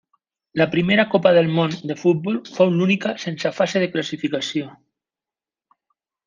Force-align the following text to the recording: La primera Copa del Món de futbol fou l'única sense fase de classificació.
La 0.59 0.65
primera 0.75 1.03
Copa 1.11 1.33
del 1.35 1.49
Món 1.57 1.75
de 1.91 1.97
futbol 2.03 2.39
fou 2.55 2.71
l'única 2.79 3.13
sense 3.25 3.53
fase 3.59 3.83
de 3.85 3.91
classificació. 3.97 4.73